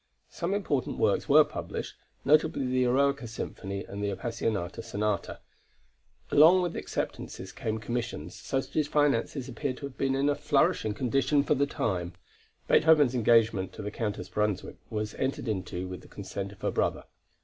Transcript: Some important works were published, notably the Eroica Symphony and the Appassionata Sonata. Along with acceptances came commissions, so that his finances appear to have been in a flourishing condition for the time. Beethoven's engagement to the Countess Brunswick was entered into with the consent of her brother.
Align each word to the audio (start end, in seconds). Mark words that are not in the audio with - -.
Some 0.31 0.55
important 0.55 0.97
works 0.97 1.29
were 1.29 1.43
published, 1.43 1.93
notably 2.25 2.65
the 2.65 2.85
Eroica 2.85 3.27
Symphony 3.27 3.83
and 3.83 4.03
the 4.03 4.09
Appassionata 4.09 4.81
Sonata. 4.81 5.41
Along 6.31 6.63
with 6.63 6.75
acceptances 6.75 7.51
came 7.51 7.77
commissions, 7.77 8.33
so 8.33 8.59
that 8.61 8.71
his 8.73 8.87
finances 8.87 9.47
appear 9.47 9.73
to 9.73 9.85
have 9.85 9.99
been 9.99 10.15
in 10.15 10.27
a 10.27 10.33
flourishing 10.33 10.95
condition 10.95 11.43
for 11.43 11.53
the 11.53 11.67
time. 11.67 12.13
Beethoven's 12.67 13.13
engagement 13.13 13.73
to 13.73 13.83
the 13.83 13.91
Countess 13.91 14.27
Brunswick 14.29 14.77
was 14.89 15.13
entered 15.19 15.47
into 15.47 15.87
with 15.87 16.01
the 16.01 16.07
consent 16.07 16.51
of 16.51 16.61
her 16.61 16.71
brother. 16.71 17.03